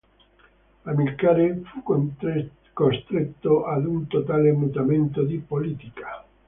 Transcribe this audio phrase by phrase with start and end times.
[0.85, 1.83] Amilcare fu
[2.73, 6.25] costretto ad un totale mutamento di politica.